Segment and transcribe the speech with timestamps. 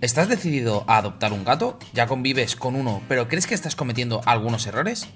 [0.00, 1.78] ¿Estás decidido a adoptar un gato?
[1.92, 5.08] ¿Ya convives con uno, pero crees que estás cometiendo algunos errores?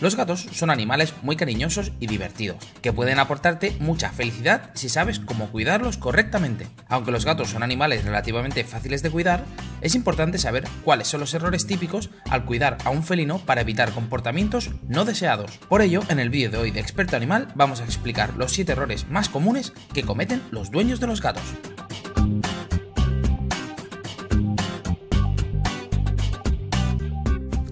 [0.00, 5.18] Los gatos son animales muy cariñosos y divertidos, que pueden aportarte mucha felicidad si sabes
[5.18, 6.68] cómo cuidarlos correctamente.
[6.86, 9.44] Aunque los gatos son animales relativamente fáciles de cuidar,
[9.80, 13.90] es importante saber cuáles son los errores típicos al cuidar a un felino para evitar
[13.90, 15.58] comportamientos no deseados.
[15.68, 18.70] Por ello, en el vídeo de hoy de Experto Animal vamos a explicar los 7
[18.70, 21.42] errores más comunes que cometen los dueños de los gatos.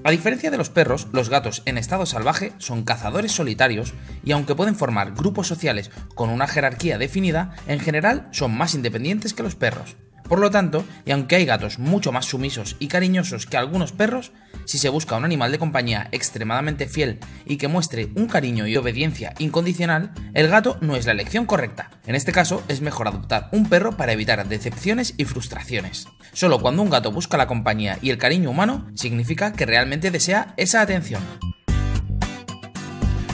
[0.07, 3.93] A diferencia de los perros, los gatos en estado salvaje son cazadores solitarios
[4.25, 9.35] y aunque pueden formar grupos sociales con una jerarquía definida, en general son más independientes
[9.35, 9.97] que los perros.
[10.29, 14.33] Por lo tanto, y aunque hay gatos mucho más sumisos y cariñosos que algunos perros,
[14.65, 18.77] si se busca un animal de compañía extremadamente fiel y que muestre un cariño y
[18.77, 21.91] obediencia incondicional, el gato no es la elección correcta.
[22.07, 26.09] En este caso, es mejor adoptar un perro para evitar decepciones y frustraciones.
[26.33, 30.55] Solo cuando un gato busca la compañía y el cariño humano, significa que realmente desea
[30.57, 31.23] esa atención.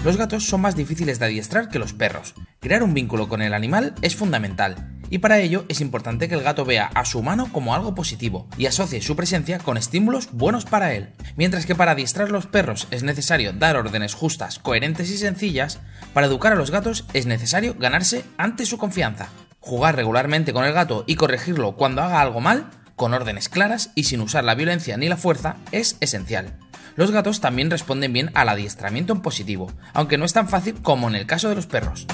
[0.05, 2.35] Los gatos son más difíciles de adiestrar que los perros.
[2.61, 6.43] Crear un vínculo con el animal es fundamental, y para ello es importante que el
[6.43, 10.65] gato vea a su humano como algo positivo y asocie su presencia con estímulos buenos
[10.65, 11.11] para él.
[11.37, 15.81] Mientras que para adiestrar los perros es necesario dar órdenes justas, coherentes y sencillas,
[16.15, 19.29] para educar a los gatos es necesario ganarse ante su confianza.
[19.61, 24.05] Jugar regularmente con el gato y corregirlo cuando haga algo mal, con órdenes claras y
[24.05, 26.57] sin usar la violencia ni la fuerza, es esencial.
[26.97, 31.09] Los gatos también responden bien al adiestramiento en positivo, aunque no es tan fácil como
[31.09, 32.07] en el caso de los perros.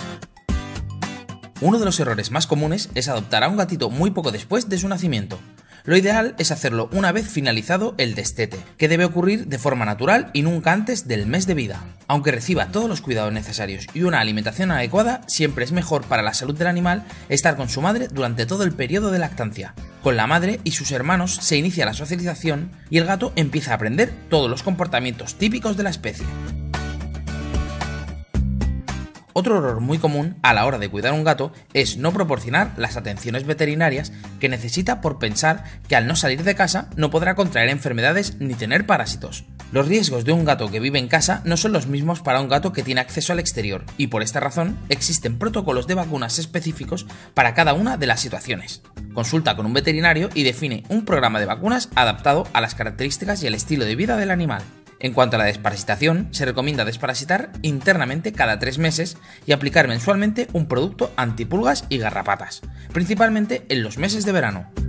[1.61, 4.79] Uno de los errores más comunes es adoptar a un gatito muy poco después de
[4.79, 5.41] su nacimiento.
[5.85, 10.31] Lo ideal es hacerlo una vez finalizado el destete, que debe ocurrir de forma natural
[10.35, 11.83] y nunca antes del mes de vida.
[12.07, 16.35] Aunque reciba todos los cuidados necesarios y una alimentación adecuada, siempre es mejor para la
[16.35, 19.75] salud del animal estar con su madre durante todo el periodo de lactancia.
[20.03, 23.75] Con la madre y sus hermanos se inicia la socialización y el gato empieza a
[23.75, 26.27] aprender todos los comportamientos típicos de la especie.
[29.39, 32.97] Otro error muy común a la hora de cuidar un gato es no proporcionar las
[32.97, 37.69] atenciones veterinarias que necesita por pensar que al no salir de casa no podrá contraer
[37.69, 39.45] enfermedades ni tener parásitos.
[39.71, 42.49] Los riesgos de un gato que vive en casa no son los mismos para un
[42.49, 47.07] gato que tiene acceso al exterior y por esta razón existen protocolos de vacunas específicos
[47.35, 48.83] para cada una de las situaciones.
[49.15, 53.47] Consulta con un veterinario y define un programa de vacunas adaptado a las características y
[53.47, 54.63] el estilo de vida del animal.
[55.01, 59.17] En cuanto a la desparasitación, se recomienda desparasitar internamente cada tres meses
[59.47, 64.88] y aplicar mensualmente un producto antipulgas y garrapatas, principalmente en los meses de verano.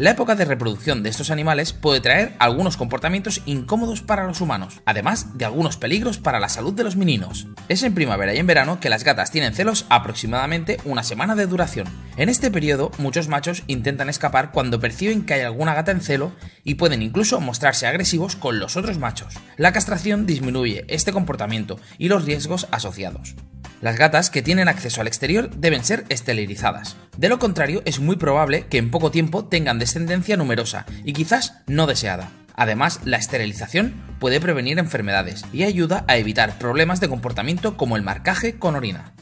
[0.00, 4.80] La época de reproducción de estos animales puede traer algunos comportamientos incómodos para los humanos,
[4.86, 7.48] además de algunos peligros para la salud de los meninos.
[7.68, 11.46] Es en primavera y en verano que las gatas tienen celos aproximadamente una semana de
[11.46, 11.86] duración.
[12.16, 16.32] En este periodo, muchos machos intentan escapar cuando perciben que hay alguna gata en celo
[16.64, 19.34] y pueden incluso mostrarse agresivos con los otros machos.
[19.58, 23.34] La castración disminuye este comportamiento y los riesgos asociados.
[23.80, 26.96] Las gatas que tienen acceso al exterior deben ser esterilizadas.
[27.16, 31.54] De lo contrario, es muy probable que en poco tiempo tengan descendencia numerosa y quizás
[31.66, 32.30] no deseada.
[32.56, 38.02] Además, la esterilización puede prevenir enfermedades y ayuda a evitar problemas de comportamiento como el
[38.02, 39.14] marcaje con orina.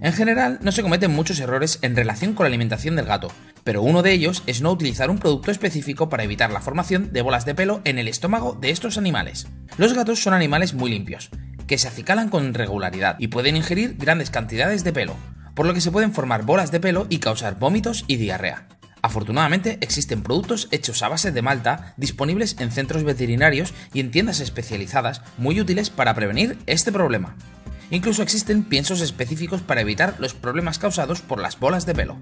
[0.00, 3.28] En general, no se cometen muchos errores en relación con la alimentación del gato,
[3.64, 7.20] pero uno de ellos es no utilizar un producto específico para evitar la formación de
[7.20, 9.46] bolas de pelo en el estómago de estos animales.
[9.76, 11.30] Los gatos son animales muy limpios,
[11.66, 15.16] que se acicalan con regularidad y pueden ingerir grandes cantidades de pelo,
[15.54, 18.68] por lo que se pueden formar bolas de pelo y causar vómitos y diarrea.
[19.02, 24.40] Afortunadamente existen productos hechos a base de malta disponibles en centros veterinarios y en tiendas
[24.40, 27.36] especializadas muy útiles para prevenir este problema.
[27.90, 32.16] Incluso existen piensos específicos para evitar los problemas causados por las bolas de pelo.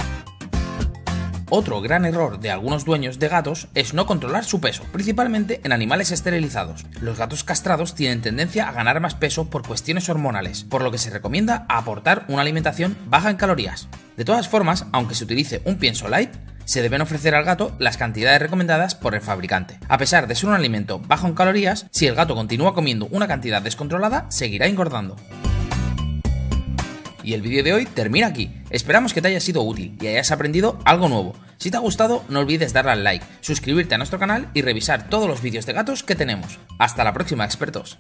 [1.51, 5.73] Otro gran error de algunos dueños de gatos es no controlar su peso, principalmente en
[5.73, 6.87] animales esterilizados.
[7.01, 10.99] Los gatos castrados tienen tendencia a ganar más peso por cuestiones hormonales, por lo que
[10.99, 13.89] se recomienda aportar una alimentación baja en calorías.
[14.17, 16.31] De todas formas, aunque se utilice un pienso light,
[16.65, 19.79] se deben ofrecer al gato las cantidades recomendadas por el fabricante.
[19.89, 23.29] A pesar de ser un alimento bajo en calorías, si el gato continúa comiendo una
[23.29, 25.17] cantidad descontrolada, seguirá engordando.
[27.25, 28.51] Y el vídeo de hoy termina aquí.
[28.69, 31.35] Esperamos que te haya sido útil y hayas aprendido algo nuevo.
[31.57, 35.09] Si te ha gustado, no olvides darle al like, suscribirte a nuestro canal y revisar
[35.09, 36.59] todos los vídeos de gatos que tenemos.
[36.79, 37.99] Hasta la próxima, expertos.